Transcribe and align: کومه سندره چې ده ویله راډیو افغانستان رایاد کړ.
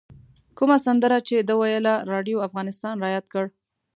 کومه 0.57 0.77
سندره 0.85 1.17
چې 1.27 1.35
ده 1.47 1.53
ویله 1.59 1.93
راډیو 2.11 2.43
افغانستان 2.47 2.95
رایاد 3.03 3.25
کړ. 3.33 3.45